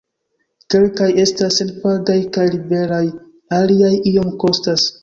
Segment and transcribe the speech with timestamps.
[0.73, 3.05] Kelkaj estas senpagaj kaj liberaj,
[3.61, 4.93] aliaj iom kostas.